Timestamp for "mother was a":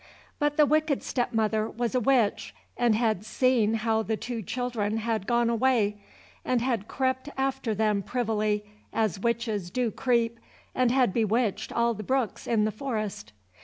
1.31-1.99